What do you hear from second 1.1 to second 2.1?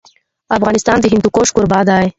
هندوکش کوربه دی.